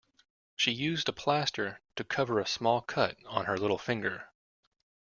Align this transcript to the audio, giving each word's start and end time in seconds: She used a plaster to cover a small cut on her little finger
She 0.55 0.71
used 0.71 1.09
a 1.09 1.13
plaster 1.13 1.79
to 1.95 2.03
cover 2.03 2.39
a 2.39 2.47
small 2.47 2.81
cut 2.81 3.17
on 3.27 3.45
her 3.45 3.55
little 3.59 3.77
finger 3.77 4.31